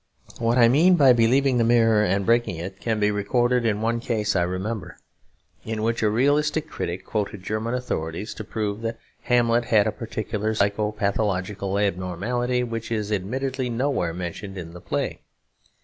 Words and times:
What 0.39 0.57
I 0.57 0.67
mean 0.67 0.95
by 0.95 1.13
believing 1.13 1.59
the 1.59 1.63
mirror, 1.63 2.03
and 2.03 2.25
breaking 2.25 2.55
it, 2.55 2.79
can 2.79 2.99
be 2.99 3.11
recorded 3.11 3.67
in 3.67 3.81
one 3.81 3.99
case 3.99 4.35
I 4.35 4.41
remember; 4.41 4.97
in 5.63 5.83
which 5.83 6.01
a 6.01 6.09
realistic 6.09 6.67
critic 6.67 7.05
quoted 7.05 7.43
German 7.43 7.75
authorities 7.75 8.33
to 8.33 8.43
prove 8.43 8.81
that 8.81 8.97
Hamlet 9.25 9.65
had 9.65 9.85
a 9.85 9.91
particular 9.91 10.55
psycho 10.55 10.91
pathological 10.91 11.77
abnormality, 11.77 12.63
which 12.63 12.91
is 12.91 13.11
admittedly 13.11 13.69
nowhere 13.69 14.11
mentioned 14.11 14.57
in 14.57 14.73
the 14.73 14.81
play. 14.81 15.21